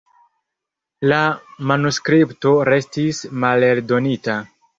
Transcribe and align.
La 1.11 1.19
manuskripto 1.73 2.55
restis 2.71 3.21
maleldonita. 3.45 4.41